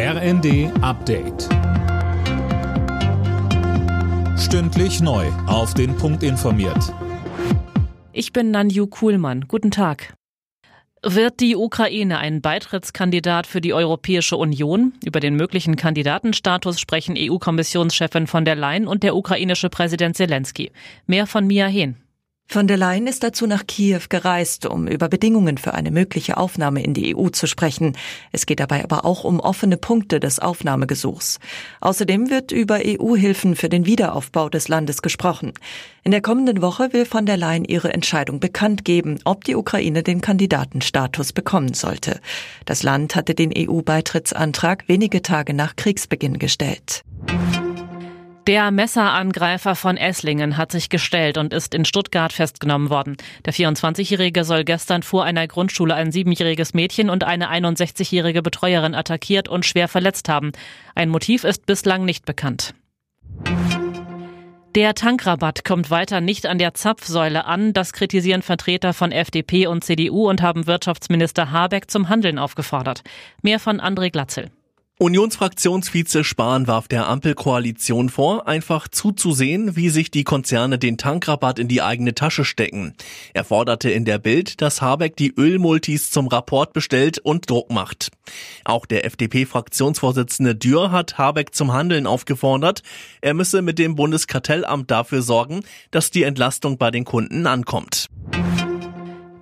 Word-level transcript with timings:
RND 0.00 0.70
Update. 0.80 1.48
Stündlich 4.38 5.00
neu. 5.00 5.26
Auf 5.48 5.74
den 5.74 5.96
Punkt 5.96 6.22
informiert. 6.22 6.94
Ich 8.12 8.32
bin 8.32 8.52
Nanju 8.52 8.86
Kuhlmann. 8.86 9.46
Guten 9.48 9.72
Tag. 9.72 10.14
Wird 11.02 11.40
die 11.40 11.56
Ukraine 11.56 12.18
ein 12.18 12.40
Beitrittskandidat 12.40 13.48
für 13.48 13.60
die 13.60 13.74
Europäische 13.74 14.36
Union? 14.36 14.92
Über 15.04 15.18
den 15.18 15.34
möglichen 15.34 15.74
Kandidatenstatus 15.74 16.78
sprechen 16.78 17.16
EU-Kommissionschefin 17.18 18.28
von 18.28 18.44
der 18.44 18.54
Leyen 18.54 18.86
und 18.86 19.02
der 19.02 19.16
ukrainische 19.16 19.68
Präsident 19.68 20.16
Zelensky. 20.16 20.70
Mehr 21.08 21.26
von 21.26 21.44
Mia 21.44 21.66
Hehn. 21.66 21.96
Von 22.50 22.66
der 22.66 22.78
Leyen 22.78 23.06
ist 23.06 23.22
dazu 23.24 23.46
nach 23.46 23.66
Kiew 23.66 24.00
gereist, 24.08 24.64
um 24.64 24.88
über 24.88 25.10
Bedingungen 25.10 25.58
für 25.58 25.74
eine 25.74 25.90
mögliche 25.90 26.38
Aufnahme 26.38 26.82
in 26.82 26.94
die 26.94 27.14
EU 27.14 27.28
zu 27.28 27.46
sprechen. 27.46 27.94
Es 28.32 28.46
geht 28.46 28.58
dabei 28.58 28.82
aber 28.82 29.04
auch 29.04 29.24
um 29.24 29.38
offene 29.38 29.76
Punkte 29.76 30.18
des 30.18 30.38
Aufnahmegesuchs. 30.38 31.40
Außerdem 31.82 32.30
wird 32.30 32.50
über 32.50 32.80
EU-Hilfen 32.82 33.54
für 33.54 33.68
den 33.68 33.84
Wiederaufbau 33.84 34.48
des 34.48 34.68
Landes 34.68 35.02
gesprochen. 35.02 35.52
In 36.04 36.10
der 36.10 36.22
kommenden 36.22 36.62
Woche 36.62 36.94
will 36.94 37.04
von 37.04 37.26
der 37.26 37.36
Leyen 37.36 37.66
ihre 37.66 37.92
Entscheidung 37.92 38.40
bekannt 38.40 38.82
geben, 38.82 39.18
ob 39.26 39.44
die 39.44 39.54
Ukraine 39.54 40.02
den 40.02 40.22
Kandidatenstatus 40.22 41.34
bekommen 41.34 41.74
sollte. 41.74 42.18
Das 42.64 42.82
Land 42.82 43.14
hatte 43.14 43.34
den 43.34 43.52
EU-Beitrittsantrag 43.54 44.88
wenige 44.88 45.20
Tage 45.20 45.52
nach 45.52 45.76
Kriegsbeginn 45.76 46.38
gestellt. 46.38 47.04
Der 48.48 48.70
Messerangreifer 48.70 49.74
von 49.74 49.98
Esslingen 49.98 50.56
hat 50.56 50.72
sich 50.72 50.88
gestellt 50.88 51.36
und 51.36 51.52
ist 51.52 51.74
in 51.74 51.84
Stuttgart 51.84 52.32
festgenommen 52.32 52.88
worden. 52.88 53.18
Der 53.44 53.52
24-Jährige 53.52 54.42
soll 54.42 54.64
gestern 54.64 55.02
vor 55.02 55.24
einer 55.24 55.46
Grundschule 55.46 55.94
ein 55.94 56.12
siebenjähriges 56.12 56.72
Mädchen 56.72 57.10
und 57.10 57.24
eine 57.24 57.50
61-jährige 57.50 58.40
Betreuerin 58.40 58.94
attackiert 58.94 59.48
und 59.48 59.66
schwer 59.66 59.86
verletzt 59.86 60.30
haben. 60.30 60.52
Ein 60.94 61.10
Motiv 61.10 61.44
ist 61.44 61.66
bislang 61.66 62.06
nicht 62.06 62.24
bekannt. 62.24 62.72
Der 64.74 64.94
Tankrabatt 64.94 65.62
kommt 65.62 65.90
weiter 65.90 66.22
nicht 66.22 66.46
an 66.46 66.56
der 66.56 66.72
Zapfsäule 66.72 67.44
an. 67.44 67.74
Das 67.74 67.92
kritisieren 67.92 68.40
Vertreter 68.40 68.94
von 68.94 69.12
FDP 69.12 69.66
und 69.66 69.84
CDU 69.84 70.26
und 70.26 70.40
haben 70.40 70.66
Wirtschaftsminister 70.66 71.50
Habeck 71.50 71.90
zum 71.90 72.08
Handeln 72.08 72.38
aufgefordert. 72.38 73.02
Mehr 73.42 73.60
von 73.60 73.78
André 73.78 74.10
Glatzel. 74.10 74.50
Unionsfraktionsvize 75.00 76.24
Spahn 76.24 76.66
warf 76.66 76.88
der 76.88 77.06
Ampelkoalition 77.06 78.08
vor, 78.08 78.48
einfach 78.48 78.88
zuzusehen, 78.88 79.76
wie 79.76 79.90
sich 79.90 80.10
die 80.10 80.24
Konzerne 80.24 80.76
den 80.76 80.98
Tankrabatt 80.98 81.60
in 81.60 81.68
die 81.68 81.82
eigene 81.82 82.16
Tasche 82.16 82.44
stecken. 82.44 82.94
Er 83.32 83.44
forderte 83.44 83.90
in 83.90 84.04
der 84.04 84.18
Bild, 84.18 84.60
dass 84.60 84.82
Habeck 84.82 85.14
die 85.14 85.32
Ölmultis 85.36 86.10
zum 86.10 86.26
Rapport 86.26 86.72
bestellt 86.72 87.18
und 87.20 87.48
Druck 87.48 87.70
macht. 87.70 88.10
Auch 88.64 88.86
der 88.86 89.04
FDP-Fraktionsvorsitzende 89.04 90.56
Dürr 90.56 90.90
hat 90.90 91.16
Habeck 91.16 91.54
zum 91.54 91.72
Handeln 91.72 92.08
aufgefordert. 92.08 92.82
Er 93.20 93.34
müsse 93.34 93.62
mit 93.62 93.78
dem 93.78 93.94
Bundeskartellamt 93.94 94.90
dafür 94.90 95.22
sorgen, 95.22 95.60
dass 95.92 96.10
die 96.10 96.24
Entlastung 96.24 96.76
bei 96.76 96.90
den 96.90 97.04
Kunden 97.04 97.46
ankommt. 97.46 98.08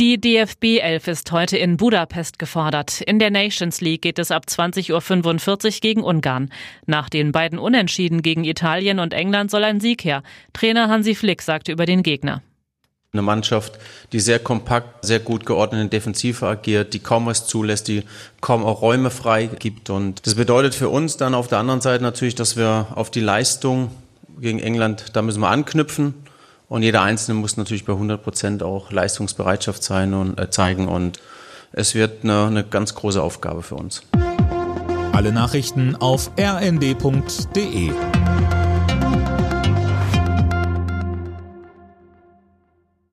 Die 0.00 0.20
DFB 0.20 0.78
11 0.80 1.08
ist 1.08 1.32
heute 1.32 1.58
in 1.58 1.76
Budapest 1.76 2.38
gefordert. 2.38 3.00
In 3.00 3.18
der 3.18 3.32
Nations 3.32 3.80
League 3.80 4.02
geht 4.02 4.20
es 4.20 4.30
ab 4.30 4.44
20.45 4.48 5.64
Uhr 5.64 5.80
gegen 5.80 6.04
Ungarn. 6.04 6.50
Nach 6.86 7.08
den 7.08 7.32
beiden 7.32 7.58
Unentschieden 7.58 8.22
gegen 8.22 8.44
Italien 8.44 9.00
und 9.00 9.12
England 9.12 9.50
soll 9.50 9.64
ein 9.64 9.80
Sieg 9.80 10.04
her. 10.04 10.22
Trainer 10.52 10.88
Hansi 10.88 11.16
Flick 11.16 11.42
sagte 11.42 11.72
über 11.72 11.84
den 11.84 12.04
Gegner. 12.04 12.42
Eine 13.12 13.22
Mannschaft, 13.22 13.72
die 14.12 14.20
sehr 14.20 14.38
kompakt, 14.38 15.04
sehr 15.04 15.18
gut 15.18 15.44
geordnet 15.44 15.80
in 15.80 15.90
Defensive 15.90 16.46
agiert, 16.46 16.94
die 16.94 17.00
kaum 17.00 17.26
was 17.26 17.48
zulässt, 17.48 17.88
die 17.88 18.04
kaum 18.40 18.64
auch 18.64 18.82
Räume 18.82 19.10
frei 19.10 19.46
gibt. 19.46 19.90
Und 19.90 20.24
das 20.28 20.36
bedeutet 20.36 20.76
für 20.76 20.90
uns 20.90 21.16
dann 21.16 21.34
auf 21.34 21.48
der 21.48 21.58
anderen 21.58 21.80
Seite 21.80 22.04
natürlich, 22.04 22.36
dass 22.36 22.56
wir 22.56 22.86
auf 22.94 23.10
die 23.10 23.18
Leistung 23.18 23.90
gegen 24.40 24.60
England, 24.60 25.06
da 25.14 25.22
müssen 25.22 25.40
wir 25.40 25.48
anknüpfen. 25.48 26.14
Und 26.68 26.82
jeder 26.82 27.02
Einzelne 27.02 27.38
muss 27.38 27.56
natürlich 27.56 27.86
bei 27.86 27.94
100 27.94 28.22
Prozent 28.22 28.62
auch 28.62 28.92
Leistungsbereitschaft 28.92 29.82
sein 29.82 30.12
und 30.12 30.38
äh, 30.38 30.50
zeigen. 30.50 30.86
Und 30.86 31.18
es 31.72 31.94
wird 31.94 32.24
eine, 32.24 32.46
eine 32.46 32.64
ganz 32.64 32.94
große 32.94 33.22
Aufgabe 33.22 33.62
für 33.62 33.76
uns. 33.76 34.02
Alle 35.12 35.32
Nachrichten 35.32 35.96
auf 35.96 36.30
rnd.de 36.38 37.92